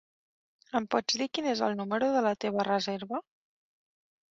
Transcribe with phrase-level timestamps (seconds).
[0.79, 3.25] Em pots dir quin és el número de la teva reserva?